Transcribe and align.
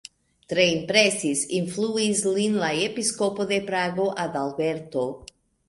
Tre 0.53 0.63
impresis, 0.69 1.43
influis 1.57 2.23
lin 2.39 2.57
la 2.63 2.71
episkopo 2.87 3.49
de 3.55 3.63
Prago, 3.71 4.11
Adalberto. 4.27 5.09